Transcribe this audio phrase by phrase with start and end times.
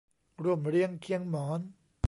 [0.43, 1.59] ร่วมเรียงเคียงหมอน